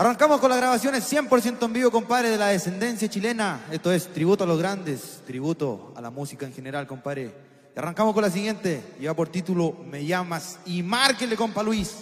[0.00, 3.66] Arrancamos con las grabaciones 100% en vivo, compadre, de la descendencia chilena.
[3.70, 7.30] Esto es tributo a los grandes, tributo a la música en general, compadre.
[7.76, 11.96] Y arrancamos con la siguiente, lleva por título Me llamas y márquenle, compa Luis.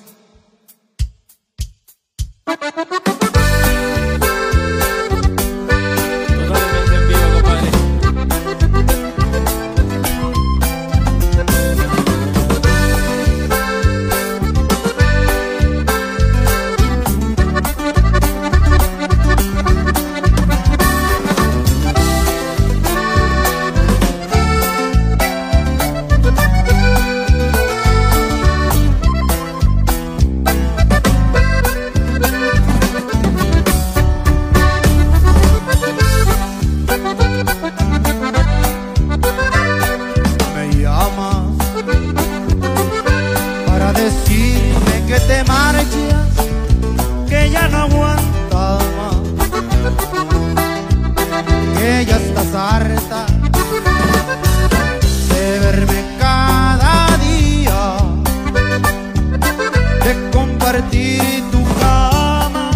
[60.78, 62.70] compartir tu fama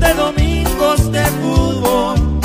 [0.00, 2.37] de domingos de fútbol.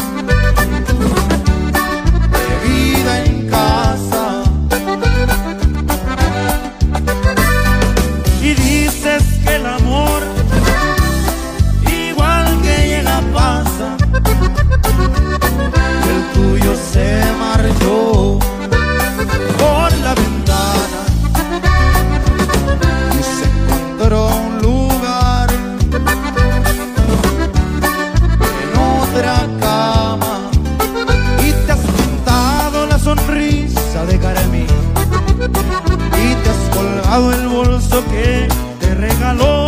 [37.13, 38.47] dejado el bolso que
[38.79, 39.62] te regaló.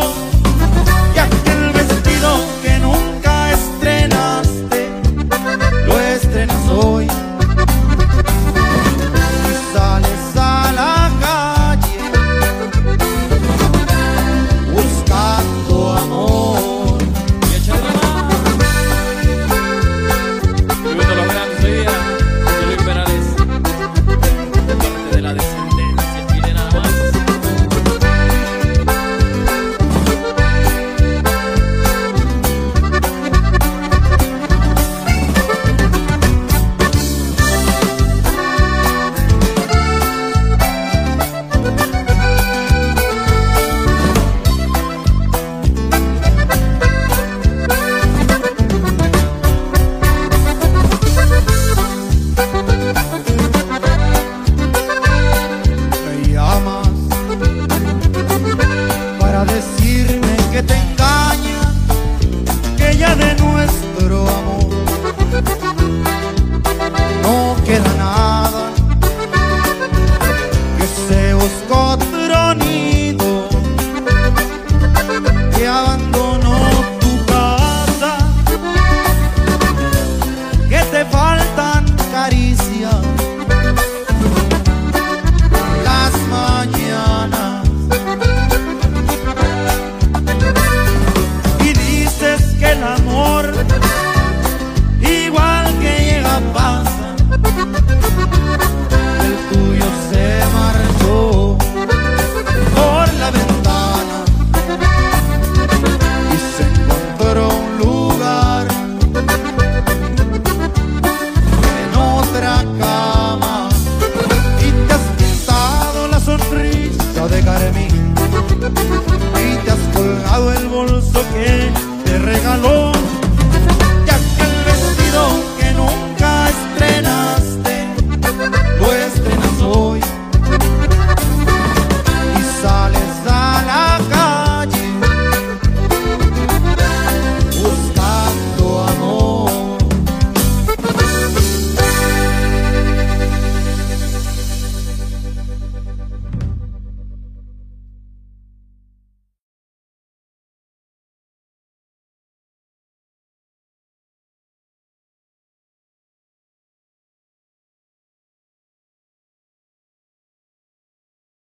[117.36, 118.05] they got at me.